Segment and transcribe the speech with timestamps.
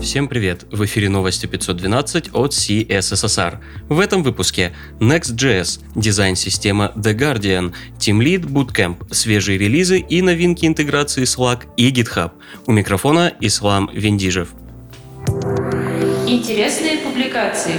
[0.00, 0.64] Всем привет!
[0.70, 3.58] В эфире новости 512 от CSSR.
[3.88, 11.24] В этом выпуске Next.js, дизайн-система The Guardian, Team Lead Bootcamp, свежие релизы и новинки интеграции
[11.24, 12.30] Slack и GitHub.
[12.66, 14.50] У микрофона Ислам Вендижев.
[16.26, 17.74] Интересные публикации.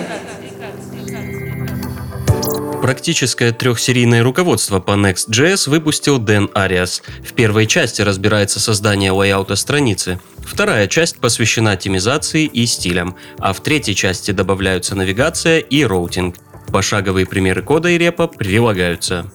[2.82, 7.04] Практическое трехсерийное руководство по Next.js выпустил Дэн Ариас.
[7.28, 10.20] В первой части разбирается создание лайаута страницы.
[10.46, 16.36] Вторая часть посвящена темизации и стилям, а в третьей части добавляются навигация и роутинг.
[16.72, 19.30] Пошаговые примеры кода и репа прилагаются.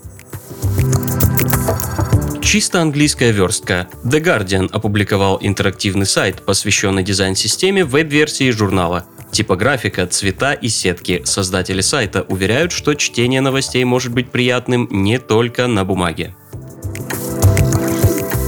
[2.43, 3.89] Чисто английская верстка.
[4.05, 9.07] The Guardian опубликовал интерактивный сайт, посвященный дизайн-системе веб-версии журнала.
[9.35, 11.23] Типографика, цвета и сетки.
[11.25, 16.37] Создатели сайта уверяют, что чтение новостей может быть приятным не только на бумаге.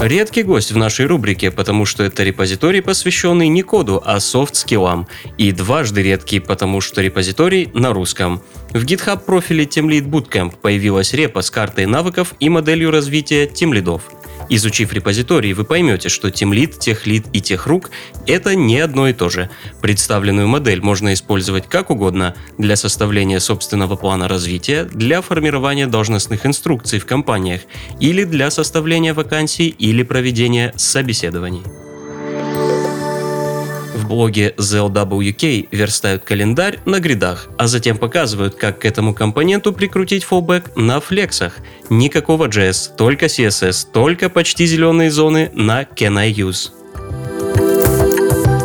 [0.01, 5.09] Редкий гость в нашей рубрике, потому что это репозиторий, посвященный не коду, а софт-скиллам.
[5.39, 8.41] И дважды редкий, потому что репозиторий на русском.
[8.71, 13.75] В GitHub профиле Team Lead Bootcamp появилась репа с картой навыков и моделью развития Team
[13.75, 14.03] лидов.
[14.49, 17.91] Изучив репозиторий, вы поймете, что тимлит, техлит и техрук—
[18.27, 19.51] это не одно и то же.
[19.81, 26.99] Представленную модель можно использовать как угодно для составления собственного плана развития, для формирования должностных инструкций
[26.99, 27.63] в компаниях
[28.01, 31.63] или для составления вакансий или проведения собеседований.
[34.07, 40.23] В блоге ZLWK верстают календарь на гридах, а затем показывают, как к этому компоненту прикрутить
[40.23, 41.55] фоллбэк на флексах.
[41.91, 46.71] Никакого JS, только CSS, только почти зеленые зоны на Can I Use.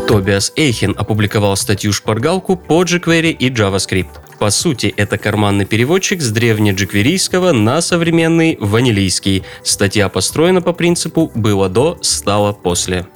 [0.07, 4.37] Тобиас Эйхен опубликовал статью-шпаргалку по jQuery и JavaScript.
[4.37, 9.41] По сути, это карманный переводчик с древнеджикверийского на современный ванилийский.
[9.63, 13.07] Статья построена по принципу «было до, стало после».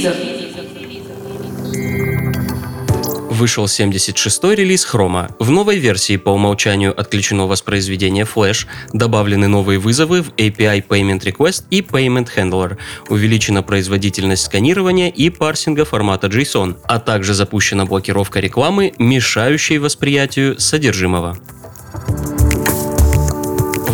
[0.00, 0.16] Релизов.
[3.30, 5.30] Вышел 76-й релиз Chrome.
[5.38, 11.64] В новой версии по умолчанию отключено воспроизведение Flash, добавлены новые вызовы в API Payment Request
[11.70, 12.78] и Payment Handler,
[13.08, 21.38] увеличена производительность сканирования и парсинга формата JSON, а также запущена блокировка рекламы, мешающей восприятию содержимого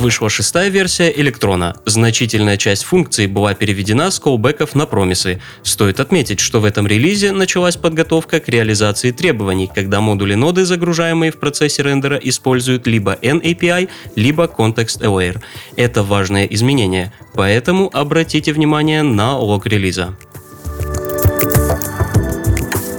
[0.06, 1.74] вышла шестая версия Электрона.
[1.84, 5.40] Значительная часть функций была переведена с колбеков на промисы.
[5.64, 11.32] Стоит отметить, что в этом релизе началась подготовка к реализации требований, когда модули ноды, загружаемые
[11.32, 15.40] в процессе рендера, используют либо NAPI, либо Context Aware.
[15.74, 20.16] Это важное изменение, поэтому обратите внимание на лог релиза.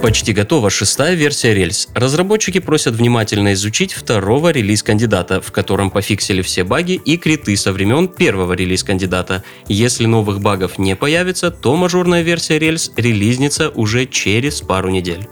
[0.02, 1.88] Почти готова шестая версия Rails.
[1.92, 8.06] Разработчики просят внимательно изучить второго релиз-кандидата, в котором пофиксили все баги и криты со времен
[8.06, 9.42] первого релиз-кандидата.
[9.66, 15.26] Если новых багов не появится, то мажорная версия Rails релизнится уже через пару недель.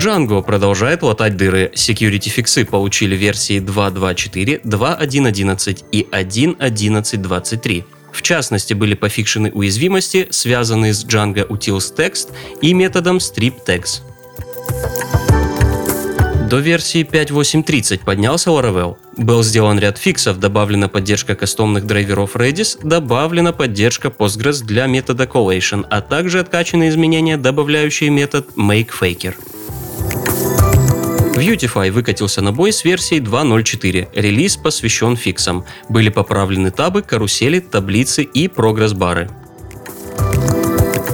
[0.00, 1.70] Django продолжает латать дыры.
[1.74, 7.84] Security фиксы получили версии 2.2.4, 2.1.11 и 1.11.23.
[8.12, 13.56] В частности, были пофикшены уязвимости, связанные с Django Utils Text и методом strip
[16.48, 18.96] До версии 5.8.30 поднялся Laravel.
[19.16, 25.86] Был сделан ряд фиксов, добавлена поддержка кастомных драйверов Redis, добавлена поддержка Postgres для метода collation,
[25.90, 29.34] а также откачаны изменения, добавляющие метод makeFaker.
[31.40, 34.08] Beautify выкатился на бой с версией 2.0.4.
[34.14, 35.64] Релиз посвящен фиксам.
[35.88, 39.30] Были поправлены табы, карусели, таблицы и прогресс-бары.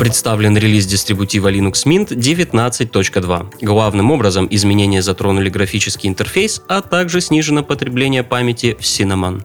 [0.00, 3.54] Представлен релиз дистрибутива Linux Mint 19.2.
[3.60, 9.44] Главным образом изменения затронули графический интерфейс, а также снижено потребление памяти в Cinnamon.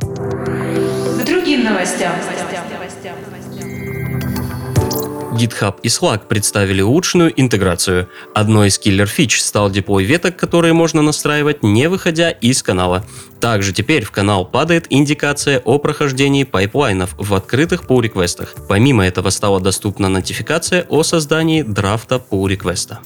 [0.00, 2.12] К другим новостям.
[5.32, 8.08] GitHub и Slack представили улучшенную интеграцию.
[8.34, 13.04] Одной из киллер-фич стал деплой веток, которые можно настраивать, не выходя из канала.
[13.40, 18.54] Также теперь в канал падает индикация о прохождении пайплайнов в открытых pull request ах.
[18.68, 23.00] Помимо этого стала доступна нотификация о создании драфта pull request а.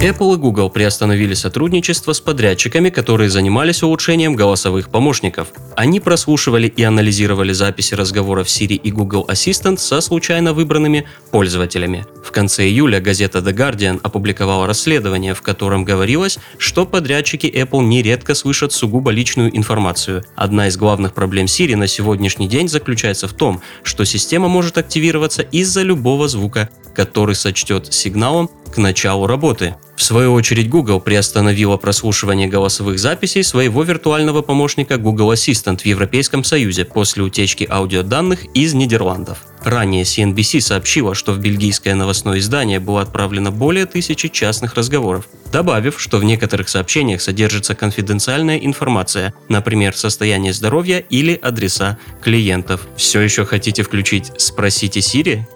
[0.00, 5.48] Apple и Google приостановили сотрудничество с подрядчиками, которые занимались улучшением голосовых помощников.
[5.76, 12.06] Они прослушивали и анализировали записи разговоров Siri и Google Assistant со случайно выбранными пользователями.
[12.24, 18.34] В конце июля газета The Guardian опубликовала расследование, в котором говорилось, что подрядчики Apple нередко
[18.34, 20.24] слышат сугубо личную информацию.
[20.34, 25.42] Одна из главных проблем Siri на сегодняшний день заключается в том, что система может активироваться
[25.42, 29.74] из-за любого звука который сочтет сигналом к началу работы.
[29.96, 36.42] В свою очередь Google приостановила прослушивание голосовых записей своего виртуального помощника Google Assistant в Европейском
[36.42, 39.38] Союзе после утечки аудиоданных из Нидерландов.
[39.62, 46.00] Ранее CNBC сообщила, что в бельгийское новостное издание было отправлено более тысячи частных разговоров, добавив,
[46.00, 52.88] что в некоторых сообщениях содержится конфиденциальная информация, например, состояние здоровья или адреса клиентов.
[52.96, 55.46] Все еще хотите включить «Спросите Сири»?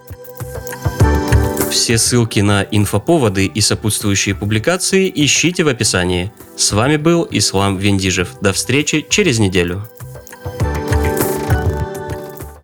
[1.74, 6.32] Все ссылки на инфоповоды и сопутствующие публикации ищите в описании.
[6.56, 8.36] С вами был Ислам Вендижев.
[8.40, 9.82] До встречи через неделю.